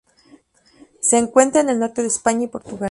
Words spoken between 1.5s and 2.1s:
en el norte de